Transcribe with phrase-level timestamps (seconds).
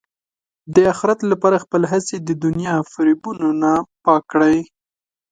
[0.73, 3.73] د اخرت لپاره خپلې هڅې د دنیا فریبونو نه
[4.03, 4.57] پاک کړئ.